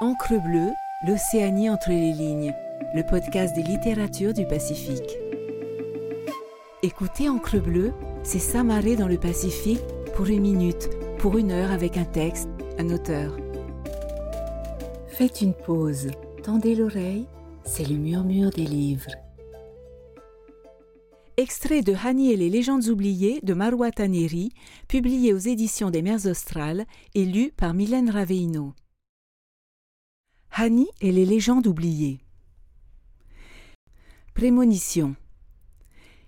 Encre 0.00 0.42
bleue, 0.42 0.72
l'Océanie 1.06 1.70
entre 1.70 1.90
les 1.90 2.12
lignes, 2.12 2.52
le 2.96 3.04
podcast 3.04 3.54
des 3.54 3.62
littératures 3.62 4.34
du 4.34 4.44
Pacifique. 4.44 5.18
Écoutez 6.82 7.28
Encre 7.28 7.62
bleue, 7.62 7.92
c'est 8.24 8.40
s'amarrer 8.40 8.96
dans 8.96 9.06
le 9.06 9.18
Pacifique 9.18 9.84
pour 10.16 10.26
une 10.26 10.40
minute, 10.40 10.90
pour 11.18 11.38
une 11.38 11.52
heure 11.52 11.70
avec 11.70 11.96
un 11.96 12.04
texte, 12.04 12.48
un 12.76 12.90
auteur. 12.90 13.36
Faites 15.06 15.40
une 15.42 15.54
pause, 15.54 16.10
tendez 16.42 16.74
l'oreille, 16.74 17.28
c'est 17.64 17.88
le 17.88 17.94
murmure 17.94 18.50
des 18.50 18.66
livres. 18.66 19.12
Extrait 21.36 21.82
de 21.82 21.94
Hani 22.04 22.32
et 22.32 22.36
les 22.36 22.50
légendes 22.50 22.88
oubliées 22.88 23.38
de 23.44 23.54
Marwa 23.54 23.92
Taneri, 23.92 24.50
publié 24.88 25.32
aux 25.32 25.38
éditions 25.38 25.90
des 25.90 26.02
Mers 26.02 26.26
Australes 26.26 26.84
et 27.14 27.24
lu 27.24 27.52
par 27.56 27.74
Mylène 27.74 28.10
Raveino. 28.10 28.74
Hani 30.56 30.86
et 31.00 31.10
les 31.10 31.26
légendes 31.26 31.66
oubliées. 31.66 32.20
Prémonition. 34.34 35.16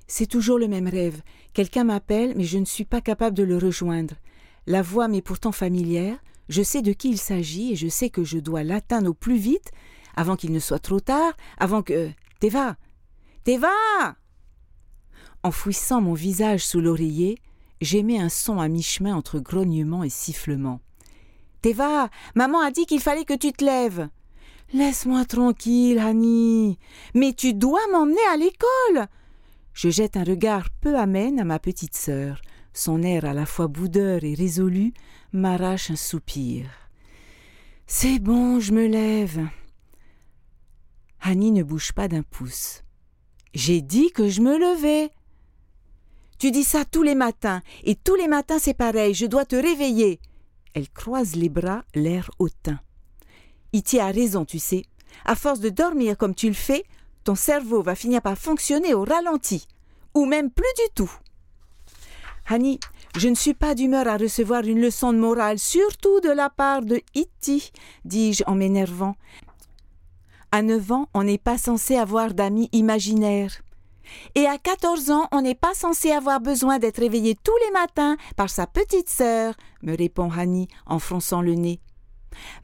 C'est 0.09 0.27
toujours 0.27 0.59
le 0.59 0.67
même 0.67 0.89
rêve. 0.89 1.23
Quelqu'un 1.53 1.85
m'appelle, 1.85 2.35
mais 2.37 2.43
je 2.43 2.59
ne 2.59 2.65
suis 2.65 2.85
pas 2.85 3.01
capable 3.01 3.37
de 3.37 3.45
le 3.45 3.57
rejoindre. 3.57 4.17
La 4.67 4.83
voix 4.83 5.07
m'est 5.07 5.23
pourtant 5.23 5.53
familière. 5.53 6.19
Je 6.49 6.63
sais 6.63 6.83
de 6.83 6.93
qui 6.93 7.11
il 7.11 7.19
s'agit 7.19 7.73
et 7.73 7.77
je 7.77 7.87
sais 7.87 8.11
que 8.11 8.25
je 8.25 8.39
dois 8.39 8.65
l'atteindre 8.65 9.11
au 9.11 9.15
plus 9.15 9.37
vite, 9.37 9.71
avant 10.17 10.35
qu'il 10.35 10.51
ne 10.51 10.59
soit 10.59 10.81
trop 10.81 10.99
tard, 10.99 11.35
avant 11.57 11.83
que. 11.83 12.11
Teva 12.41 12.77
Teva 13.45 13.69
Enfouissant 15.45 16.01
mon 16.01 16.15
visage 16.15 16.67
sous 16.67 16.81
l'oreiller, 16.81 17.39
j'émets 17.81 18.19
un 18.19 18.29
son 18.29 18.59
à 18.59 18.67
mi-chemin 18.67 19.15
entre 19.15 19.39
grognement 19.39 20.03
et 20.03 20.11
sifflement. 20.11 20.81
Teva, 21.63 22.11
maman 22.35 22.61
a 22.61 22.73
dit 22.73 22.87
qu'il 22.87 23.01
fallait 23.01 23.25
que 23.25 23.35
tu 23.35 23.53
te 23.53 23.65
lèves. 23.65 24.09
Laisse-moi 24.73 25.25
tranquille, 25.25 25.99
Annie. 25.99 26.79
Mais 27.15 27.33
tu 27.33 27.55
dois 27.55 27.87
m'emmener 27.93 28.25
à 28.33 28.37
l'école. 28.37 29.07
Je 29.73 29.91
jette 29.91 30.17
un 30.17 30.25
regard 30.25 30.71
peu 30.81 30.97
amène 30.97 31.39
à 31.39 31.45
ma 31.45 31.59
petite 31.59 31.97
sœur. 31.97 32.41
Son 32.73 33.03
air 33.03 33.25
à 33.25 33.33
la 33.33 33.47
fois 33.47 33.69
boudeur 33.69 34.25
et 34.25 34.35
résolu 34.35 34.93
m'arrache 35.33 35.91
un 35.91 35.97
soupir. 35.97 36.67
C'est 37.87 38.19
bon, 38.19 38.59
je 38.59 38.73
me 38.73 38.87
lève. 38.87 39.47
Annie 41.21 41.53
ne 41.53 41.63
bouge 41.63 41.93
pas 41.93 42.09
d'un 42.09 42.23
pouce. 42.23 42.83
J'ai 43.55 43.81
dit 43.81 44.11
que 44.11 44.29
je 44.29 44.41
me 44.41 44.59
levais. 44.59 45.11
Tu 46.39 46.51
dis 46.51 46.65
ça 46.65 46.85
tous 46.85 47.03
les 47.03 47.15
matins, 47.15 47.63
et 47.85 47.95
tous 47.95 48.15
les 48.15 48.29
matins 48.29 48.59
c'est 48.59 48.75
pareil, 48.75 49.15
je 49.15 49.25
dois 49.27 49.47
te 49.47 49.57
réveiller. 49.57 50.21
Elle 50.75 50.91
croise 50.91 51.35
les 51.35 51.49
bras, 51.49 51.85
l'air 51.95 52.31
hautain. 52.39 52.79
Iti 53.73 53.99
a 54.01 54.11
raison, 54.11 54.45
tu 54.45 54.59
sais. 54.59 54.85
À 55.25 55.35
force 55.35 55.61
de 55.61 55.69
dormir 55.69 56.17
comme 56.17 56.35
tu 56.35 56.49
le 56.49 56.55
fais, 56.55 56.85
ton 57.25 57.35
cerveau 57.35 57.83
va 57.83 57.95
finir 57.95 58.23
par 58.23 58.39
fonctionner 58.39 58.95
au 58.95 59.05
ralenti, 59.05 59.67
ou 60.15 60.27
même 60.27 60.51
plus 60.51 60.65
du 60.77 60.95
tout. 60.95 61.11
Hani, 62.49 62.79
je 63.17 63.29
ne 63.29 63.35
suis 63.35 63.55
pas 63.55 63.75
d'humeur 63.75 64.07
à 64.07 64.17
recevoir 64.17 64.63
une 64.63 64.81
leçon 64.81 65.13
de 65.13 65.19
morale, 65.19 65.59
surtout 65.59 66.21
de 66.21 66.31
la 66.31 66.51
part 66.51 66.83
de 66.83 67.01
Iti, 67.15 67.73
dis-je 68.05 68.45
en 68.47 68.55
m'énervant. 68.55 69.17
À 70.53 70.63
neuf 70.63 70.93
ans, 70.93 71.09
on 71.13 71.25
n'est 71.25 71.39
pas 71.39 71.59
censé 71.59 71.97
avoir 71.97 72.33
d'amis 72.33 72.69
imaginaires. 72.73 73.61
Et 74.37 74.47
à 74.47 74.59
quatorze 74.59 75.11
ans, 75.11 75.27
on 75.33 75.43
n'est 75.43 75.57
pas 75.57 75.75
censé 75.75 76.13
avoir 76.13 76.41
besoin 76.41 76.79
d'être 76.79 77.01
réveillé 77.01 77.35
tous 77.43 77.57
les 77.65 77.73
matins 77.73 78.17
par 78.37 78.51
sa 78.51 78.67
petite 78.67 79.09
sœur, 79.09 79.55
me 79.83 79.97
répond 79.97 80.31
Hani 80.31 80.69
en 80.87 81.01
fronçant 81.01 81.43
le 81.43 81.55
nez. 81.55 81.81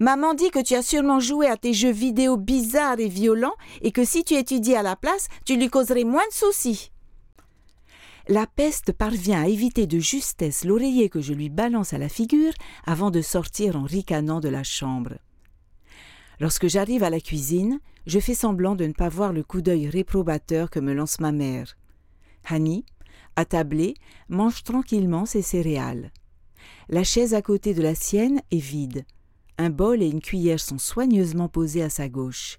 Maman 0.00 0.34
dit 0.34 0.50
que 0.50 0.62
tu 0.62 0.74
as 0.74 0.82
sûrement 0.82 1.20
joué 1.20 1.46
à 1.46 1.56
tes 1.56 1.72
jeux 1.72 1.92
vidéo 1.92 2.36
bizarres 2.36 3.00
et 3.00 3.08
violents 3.08 3.54
et 3.80 3.92
que 3.92 4.04
si 4.04 4.24
tu 4.24 4.34
étudies 4.34 4.74
à 4.74 4.82
la 4.82 4.96
place, 4.96 5.28
tu 5.44 5.56
lui 5.56 5.68
causerais 5.68 6.04
moins 6.04 6.26
de 6.28 6.34
soucis. 6.34 6.90
La 8.28 8.46
peste 8.46 8.92
parvient 8.92 9.42
à 9.42 9.48
éviter 9.48 9.86
de 9.86 9.98
justesse 9.98 10.64
l'oreiller 10.64 11.08
que 11.08 11.20
je 11.20 11.34
lui 11.34 11.48
balance 11.48 11.92
à 11.92 11.98
la 11.98 12.08
figure 12.08 12.52
avant 12.84 13.10
de 13.10 13.20
sortir 13.20 13.76
en 13.76 13.82
ricanant 13.82 14.40
de 14.40 14.48
la 14.48 14.62
chambre. 14.62 15.14
Lorsque 16.38 16.68
j'arrive 16.68 17.02
à 17.02 17.10
la 17.10 17.20
cuisine, 17.20 17.80
je 18.06 18.20
fais 18.20 18.34
semblant 18.34 18.74
de 18.74 18.86
ne 18.86 18.92
pas 18.92 19.08
voir 19.08 19.32
le 19.32 19.42
coup 19.42 19.60
d'œil 19.60 19.88
réprobateur 19.88 20.70
que 20.70 20.80
me 20.80 20.92
lance 20.92 21.20
ma 21.20 21.32
mère. 21.32 21.76
Hani, 22.44 22.84
attablée, 23.36 23.94
mange 24.28 24.62
tranquillement 24.62 25.26
ses 25.26 25.42
céréales. 25.42 26.10
La 26.88 27.04
chaise 27.04 27.34
à 27.34 27.42
côté 27.42 27.74
de 27.74 27.82
la 27.82 27.94
sienne 27.94 28.40
est 28.50 28.58
vide. 28.58 29.04
Un 29.58 29.70
bol 29.70 30.02
et 30.02 30.08
une 30.08 30.20
cuillère 30.20 30.60
sont 30.60 30.78
soigneusement 30.78 31.48
posés 31.48 31.82
à 31.82 31.90
sa 31.90 32.08
gauche. 32.08 32.58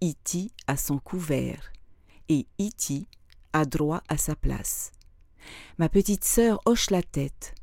Iti 0.00 0.52
a 0.66 0.76
son 0.76 0.98
couvert. 0.98 1.72
Et 2.28 2.46
Iti 2.58 3.08
a 3.52 3.64
droit 3.64 4.02
à 4.08 4.16
sa 4.16 4.34
place. 4.36 4.92
Ma 5.78 5.88
petite 5.88 6.24
sœur 6.24 6.60
hoche 6.64 6.90
la 6.90 7.02
tête, 7.02 7.54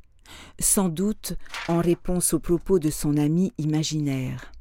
sans 0.59 0.89
doute 0.89 1.33
en 1.67 1.79
réponse 1.79 2.33
aux 2.33 2.39
propos 2.39 2.79
de 2.79 2.89
son 2.89 3.17
ami 3.17 3.53
imaginaire. 3.57 4.51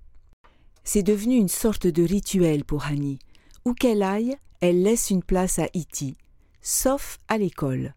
C'est 0.84 1.02
devenu 1.02 1.36
une 1.36 1.48
sorte 1.48 1.86
de 1.86 2.02
rituel 2.02 2.64
pour 2.64 2.84
Annie. 2.84 3.18
Où 3.64 3.74
qu'elle 3.74 4.04
aille, 4.04 4.36
elle 4.60 4.82
laisse 4.82 5.10
une 5.10 5.24
place 5.24 5.58
à 5.58 5.66
Iti, 5.74 6.16
sauf 6.62 7.18
à 7.26 7.36
l'école. 7.38 7.92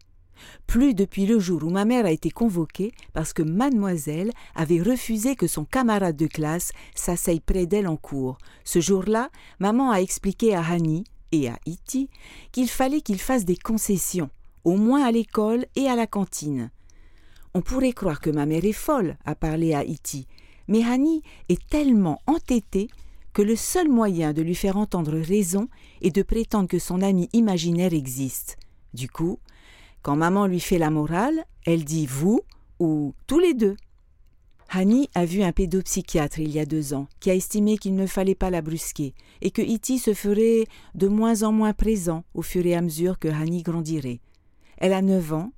Plus 0.66 0.94
depuis 0.94 1.26
le 1.26 1.38
jour 1.38 1.64
où 1.64 1.70
ma 1.70 1.84
mère 1.84 2.06
a 2.06 2.10
été 2.10 2.30
convoquée 2.30 2.92
parce 3.12 3.32
que 3.32 3.42
mademoiselle 3.42 4.32
avait 4.54 4.82
refusé 4.82 5.36
que 5.36 5.46
son 5.46 5.64
camarade 5.64 6.16
de 6.16 6.26
classe 6.26 6.72
s'asseye 6.94 7.40
près 7.40 7.66
d'elle 7.66 7.88
en 7.88 7.96
cours. 7.96 8.38
Ce 8.64 8.80
jour-là, 8.80 9.30
maman 9.58 9.90
a 9.90 10.00
expliqué 10.00 10.54
à 10.54 10.62
Hani 10.62 11.04
et 11.32 11.48
à 11.48 11.58
Iti 11.66 12.08
qu'il 12.52 12.68
fallait 12.68 13.00
qu'il 13.00 13.20
fasse 13.20 13.44
des 13.44 13.56
concessions, 13.56 14.30
au 14.64 14.76
moins 14.76 15.04
à 15.04 15.12
l'école 15.12 15.66
et 15.76 15.88
à 15.88 15.96
la 15.96 16.06
cantine. 16.06 16.70
On 17.54 17.62
pourrait 17.62 17.92
croire 17.92 18.20
que 18.20 18.30
ma 18.30 18.46
mère 18.46 18.64
est 18.64 18.72
folle, 18.72 19.16
à 19.24 19.34
parler 19.34 19.74
à 19.74 19.84
Iti, 19.84 20.26
mais 20.68 20.84
Hani 20.84 21.22
est 21.48 21.68
tellement 21.68 22.20
entêtée 22.26 22.88
que 23.32 23.42
le 23.42 23.56
seul 23.56 23.88
moyen 23.88 24.32
de 24.32 24.42
lui 24.42 24.54
faire 24.54 24.76
entendre 24.76 25.16
raison 25.18 25.68
est 26.02 26.14
de 26.14 26.22
prétendre 26.22 26.68
que 26.68 26.78
son 26.78 27.02
ami 27.02 27.28
imaginaire 27.32 27.92
existe. 27.92 28.56
Du 28.94 29.08
coup, 29.08 29.38
quand 30.02 30.16
maman 30.16 30.46
lui 30.46 30.60
fait 30.60 30.78
la 30.78 30.90
morale, 30.90 31.44
elle 31.66 31.84
dit 31.84 32.06
vous 32.06 32.40
ou 32.78 33.14
tous 33.26 33.38
les 33.38 33.54
deux. 33.54 33.76
Hani 34.72 35.08
a 35.14 35.24
vu 35.24 35.42
un 35.42 35.52
pédopsychiatre 35.52 36.38
il 36.38 36.52
y 36.52 36.60
a 36.60 36.64
deux 36.64 36.94
ans 36.94 37.08
qui 37.18 37.30
a 37.30 37.34
estimé 37.34 37.76
qu'il 37.76 37.96
ne 37.96 38.06
fallait 38.06 38.36
pas 38.36 38.50
la 38.50 38.62
brusquer 38.62 39.14
et 39.40 39.50
que 39.50 39.62
Iti 39.62 39.98
se 39.98 40.14
ferait 40.14 40.66
de 40.94 41.08
moins 41.08 41.42
en 41.42 41.50
moins 41.50 41.72
présent 41.72 42.24
au 42.34 42.42
fur 42.42 42.64
et 42.64 42.76
à 42.76 42.80
mesure 42.80 43.18
que 43.18 43.28
Hani 43.28 43.62
grandirait. 43.62 44.20
Elle 44.78 44.92
a 44.92 45.02
neuf 45.02 45.32
ans, 45.32 45.52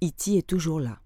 Iti 0.00 0.38
est 0.38 0.46
toujours 0.46 0.80
là. 0.80 0.98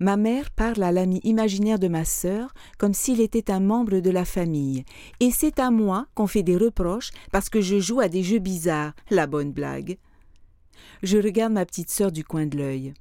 Ma 0.00 0.16
mère 0.16 0.50
parle 0.50 0.82
à 0.82 0.90
l'ami 0.90 1.20
imaginaire 1.22 1.78
de 1.78 1.88
ma 1.88 2.04
sœur 2.04 2.52
comme 2.78 2.94
s'il 2.94 3.20
était 3.20 3.50
un 3.50 3.60
membre 3.60 4.00
de 4.00 4.10
la 4.10 4.24
famille, 4.24 4.84
et 5.20 5.30
c'est 5.30 5.60
à 5.60 5.70
moi 5.70 6.06
qu'on 6.14 6.26
fait 6.26 6.42
des 6.42 6.56
reproches 6.56 7.10
parce 7.30 7.48
que 7.48 7.60
je 7.60 7.78
joue 7.78 8.00
à 8.00 8.08
des 8.08 8.22
jeux 8.22 8.38
bizarres, 8.38 8.94
la 9.10 9.26
bonne 9.26 9.52
blague. 9.52 9.98
Je 11.02 11.18
regarde 11.18 11.52
ma 11.52 11.66
petite 11.66 11.90
sœur 11.90 12.12
du 12.12 12.24
coin 12.24 12.46
de 12.46 12.56
l'œil. 12.56 12.94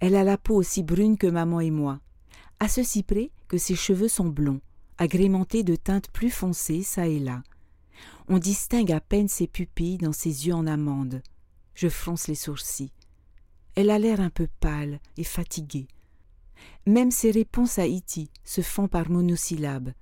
Elle 0.00 0.16
a 0.16 0.24
la 0.24 0.38
peau 0.38 0.54
aussi 0.54 0.82
brune 0.82 1.18
que 1.18 1.26
maman 1.26 1.60
et 1.60 1.70
moi, 1.70 2.00
à 2.60 2.68
ceci 2.68 3.02
près 3.02 3.30
que 3.48 3.58
ses 3.58 3.76
cheveux 3.76 4.08
sont 4.08 4.28
blonds, 4.28 4.60
agrémentés 4.98 5.62
de 5.62 5.76
teintes 5.76 6.10
plus 6.10 6.30
foncées 6.30 6.82
çà 6.82 7.06
et 7.06 7.18
là. 7.18 7.42
On 8.28 8.38
distingue 8.38 8.92
à 8.92 9.00
peine 9.00 9.28
ses 9.28 9.46
pupilles 9.46 9.98
dans 9.98 10.12
ses 10.12 10.46
yeux 10.46 10.54
en 10.54 10.66
amande. 10.66 11.22
Je 11.74 11.88
fronce 11.88 12.28
les 12.28 12.34
sourcils. 12.34 12.92
Elle 13.74 13.90
a 13.90 13.98
l'air 13.98 14.20
un 14.20 14.30
peu 14.30 14.48
pâle 14.60 15.00
et 15.16 15.24
fatiguée. 15.24 15.88
Même 16.86 17.10
ses 17.10 17.30
réponses 17.30 17.78
à 17.78 17.86
Iti 17.86 18.30
se 18.44 18.60
font 18.60 18.88
par 18.88 19.10
monosyllabes. 19.10 19.92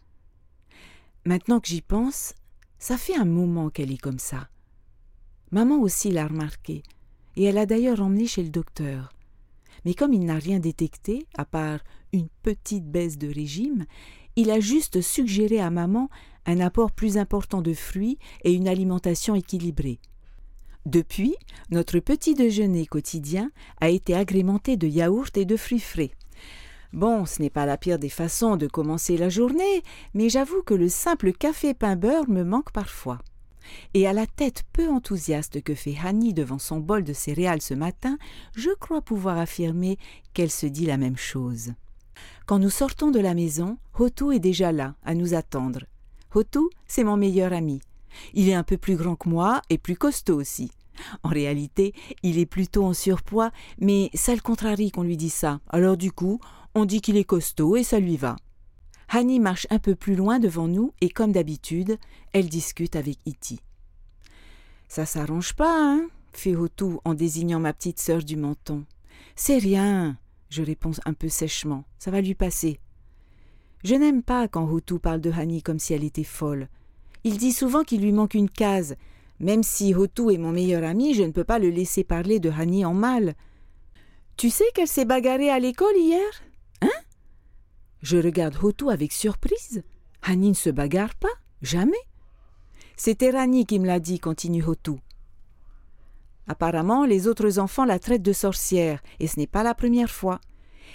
Maintenant 1.24 1.60
que 1.60 1.68
j'y 1.68 1.80
pense, 1.80 2.34
ça 2.78 2.98
fait 2.98 3.16
un 3.16 3.24
moment 3.24 3.70
qu'elle 3.70 3.92
est 3.92 4.00
comme 4.00 4.18
ça. 4.18 4.48
Maman 5.50 5.78
aussi 5.80 6.10
l'a 6.10 6.26
remarqué, 6.26 6.82
et 7.36 7.44
elle 7.44 7.58
a 7.58 7.66
d'ailleurs 7.66 8.00
emmené 8.00 8.26
chez 8.26 8.42
le 8.42 8.50
docteur. 8.50 9.12
Mais 9.84 9.94
comme 9.94 10.12
il 10.12 10.24
n'a 10.24 10.36
rien 10.36 10.58
détecté, 10.58 11.26
à 11.36 11.44
part 11.44 11.80
une 12.12 12.28
petite 12.42 12.86
baisse 12.86 13.18
de 13.18 13.32
régime, 13.32 13.86
il 14.36 14.50
a 14.50 14.60
juste 14.60 15.00
suggéré 15.00 15.60
à 15.60 15.70
maman 15.70 16.08
un 16.46 16.60
apport 16.60 16.92
plus 16.92 17.18
important 17.18 17.62
de 17.62 17.74
fruits 17.74 18.18
et 18.44 18.52
une 18.52 18.68
alimentation 18.68 19.34
équilibrée. 19.34 20.00
Depuis, 20.86 21.36
notre 21.70 22.00
petit 22.00 22.34
déjeuner 22.34 22.86
quotidien 22.86 23.52
a 23.80 23.88
été 23.88 24.14
agrémenté 24.14 24.76
de 24.76 24.88
yaourts 24.88 25.30
et 25.36 25.44
de 25.44 25.56
fruits 25.56 25.78
frais. 25.78 26.10
Bon, 26.92 27.24
ce 27.24 27.40
n'est 27.40 27.50
pas 27.50 27.66
la 27.66 27.78
pire 27.78 27.98
des 27.98 28.08
façons 28.08 28.56
de 28.56 28.66
commencer 28.66 29.16
la 29.16 29.28
journée, 29.28 29.82
mais 30.14 30.28
j'avoue 30.28 30.62
que 30.62 30.74
le 30.74 30.88
simple 30.88 31.32
café 31.32 31.72
pain 31.72 31.96
beurre 31.96 32.28
me 32.28 32.42
manque 32.42 32.72
parfois. 32.72 33.18
Et 33.94 34.06
à 34.06 34.12
la 34.12 34.26
tête 34.26 34.64
peu 34.72 34.88
enthousiaste 34.88 35.62
que 35.62 35.74
fait 35.74 35.96
Hanni 36.02 36.34
devant 36.34 36.58
son 36.58 36.78
bol 36.78 37.04
de 37.04 37.12
céréales 37.12 37.62
ce 37.62 37.74
matin, 37.74 38.18
je 38.54 38.70
crois 38.78 39.02
pouvoir 39.02 39.38
affirmer 39.38 39.98
qu'elle 40.34 40.50
se 40.50 40.66
dit 40.66 40.86
la 40.86 40.96
même 40.96 41.16
chose. 41.16 41.72
Quand 42.46 42.58
nous 42.58 42.70
sortons 42.70 43.10
de 43.10 43.20
la 43.20 43.34
maison, 43.34 43.78
Hotu 43.98 44.34
est 44.34 44.40
déjà 44.40 44.72
là, 44.72 44.94
à 45.04 45.14
nous 45.14 45.34
attendre. 45.34 45.80
Hotu, 46.34 46.60
c'est 46.86 47.04
mon 47.04 47.16
meilleur 47.16 47.52
ami. 47.52 47.80
Il 48.34 48.48
est 48.48 48.54
un 48.54 48.62
peu 48.62 48.76
plus 48.76 48.96
grand 48.96 49.16
que 49.16 49.28
moi 49.28 49.62
et 49.70 49.78
plus 49.78 49.96
costaud 49.96 50.40
aussi. 50.40 50.70
En 51.22 51.28
réalité, 51.28 51.94
il 52.22 52.38
est 52.38 52.46
plutôt 52.46 52.84
en 52.84 52.92
surpoids, 52.92 53.50
mais 53.78 54.10
ça 54.14 54.34
le 54.34 54.40
contrarie 54.40 54.90
qu'on 54.90 55.02
lui 55.02 55.16
dit 55.16 55.30
ça. 55.30 55.60
Alors 55.68 55.96
du 55.96 56.12
coup, 56.12 56.40
on 56.74 56.84
dit 56.84 57.00
qu'il 57.00 57.16
est 57.16 57.24
costaud 57.24 57.76
et 57.76 57.82
ça 57.82 57.98
lui 57.98 58.16
va. 58.16 58.36
Hani 59.14 59.40
marche 59.40 59.66
un 59.68 59.78
peu 59.78 59.94
plus 59.94 60.14
loin 60.14 60.38
devant 60.38 60.68
nous 60.68 60.94
et 61.02 61.10
comme 61.10 61.32
d'habitude, 61.32 61.98
elle 62.32 62.48
discute 62.48 62.96
avec 62.96 63.18
Iti. 63.26 63.60
Ça 64.88 65.04
s'arrange 65.04 65.52
pas, 65.52 65.74
hein 65.76 66.08
fait 66.32 66.56
Hotu 66.56 66.96
en 67.04 67.12
désignant 67.12 67.60
ma 67.60 67.74
petite 67.74 68.00
sœur 68.00 68.22
du 68.22 68.36
menton. 68.36 68.86
C'est 69.36 69.58
rien, 69.58 70.16
je 70.48 70.62
réponds 70.62 70.92
un 71.04 71.12
peu 71.12 71.28
sèchement. 71.28 71.84
Ça 71.98 72.10
va 72.10 72.22
lui 72.22 72.34
passer. 72.34 72.80
Je 73.84 73.94
n'aime 73.94 74.22
pas 74.22 74.48
quand 74.48 74.66
Hotu 74.70 74.98
parle 74.98 75.20
de 75.20 75.30
Hani 75.30 75.62
comme 75.62 75.78
si 75.78 75.92
elle 75.92 76.04
était 76.04 76.24
folle. 76.24 76.68
Il 77.24 77.36
dit 77.36 77.52
souvent 77.52 77.84
qu'il 77.84 78.00
lui 78.00 78.12
manque 78.12 78.34
une 78.34 78.48
case. 78.50 78.96
Même 79.40 79.62
si 79.62 79.94
Hotu 79.94 80.32
est 80.32 80.38
mon 80.38 80.52
meilleur 80.52 80.84
ami, 80.84 81.14
je 81.14 81.22
ne 81.22 81.32
peux 81.32 81.44
pas 81.44 81.58
le 81.58 81.68
laisser 81.68 82.02
parler 82.02 82.40
de 82.40 82.50
Hani 82.50 82.84
en 82.84 82.94
mal. 82.94 83.34
Tu 84.36 84.48
sais 84.50 84.64
qu'elle 84.74 84.88
s'est 84.88 85.04
bagarrée 85.04 85.50
à 85.50 85.58
l'école 85.58 85.96
hier? 85.96 86.22
Je 88.02 88.18
regarde 88.18 88.56
Hotu 88.62 88.90
avec 88.90 89.12
surprise. 89.12 89.82
Hani 90.22 90.50
ne 90.50 90.54
se 90.54 90.70
bagarre 90.70 91.14
pas, 91.14 91.32
jamais. 91.62 91.96
C'était 92.96 93.30
Rani 93.30 93.64
qui 93.64 93.78
me 93.78 93.86
l'a 93.86 94.00
dit, 94.00 94.18
continue 94.18 94.62
Hotu. 94.62 94.98
Apparemment, 96.48 97.04
les 97.04 97.28
autres 97.28 97.58
enfants 97.58 97.84
la 97.84 97.98
traitent 97.98 98.22
de 98.22 98.32
sorcière, 98.32 99.00
et 99.20 99.28
ce 99.28 99.38
n'est 99.38 99.46
pas 99.46 99.62
la 99.62 99.74
première 99.74 100.10
fois. 100.10 100.40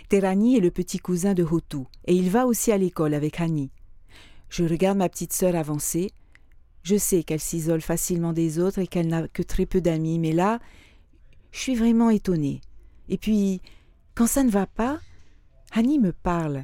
Terani 0.09 0.57
est 0.57 0.61
le 0.61 0.71
petit 0.71 0.99
cousin 0.99 1.33
de 1.33 1.43
Hotu, 1.43 1.83
et 2.05 2.13
il 2.13 2.29
va 2.29 2.45
aussi 2.45 2.71
à 2.71 2.77
l'école 2.77 3.13
avec 3.13 3.39
Hani. 3.39 3.71
Je 4.49 4.65
regarde 4.65 4.97
ma 4.97 5.09
petite 5.09 5.33
sœur 5.33 5.55
avancer. 5.55 6.11
Je 6.83 6.95
sais 6.95 7.23
qu'elle 7.23 7.39
s'isole 7.39 7.81
facilement 7.81 8.33
des 8.33 8.59
autres 8.59 8.79
et 8.79 8.87
qu'elle 8.87 9.07
n'a 9.07 9.27
que 9.27 9.43
très 9.43 9.65
peu 9.65 9.81
d'amis, 9.81 10.19
mais 10.19 10.31
là, 10.31 10.59
je 11.51 11.59
suis 11.59 11.75
vraiment 11.75 12.09
étonnée. 12.09 12.61
Et 13.09 13.17
puis, 13.17 13.61
quand 14.15 14.27
ça 14.27 14.43
ne 14.43 14.49
va 14.49 14.67
pas, 14.67 14.99
Annie 15.71 15.99
me 15.99 16.13
parle. 16.13 16.63